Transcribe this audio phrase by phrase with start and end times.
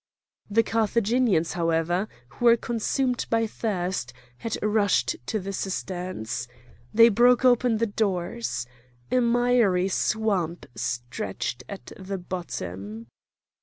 [0.49, 6.47] The Carthaginians, however, who were consumed by thirst, had rushed to the cisterns.
[6.91, 8.65] They broke open the doors.
[9.11, 13.09] A miry swamp stretched at the bottom.